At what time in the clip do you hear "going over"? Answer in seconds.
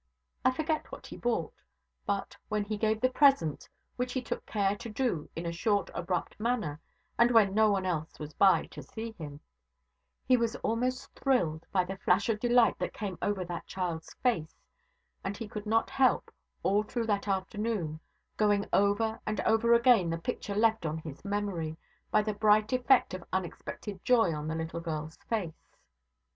18.37-19.21